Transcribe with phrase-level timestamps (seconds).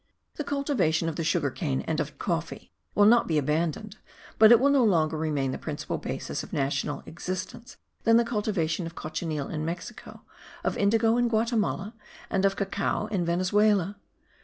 [0.33, 3.97] The cultivation of the sugar cane and of coffee will not be abandoned;
[4.39, 8.87] but it will no longer remain the principal basis of national existence than the cultivation
[8.87, 10.23] of cochineal in Mexico,
[10.63, 11.93] of indigo in Guatimala,
[12.31, 13.95] and of cacao in Venezuela.